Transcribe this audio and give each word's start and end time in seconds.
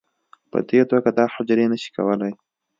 په 0.51 0.57
دې 0.69 0.81
توګه 0.91 1.09
دا 1.17 1.25
حجرې 1.33 1.65
نه 1.71 1.77
شي 1.81 1.89
کولی 1.97 2.31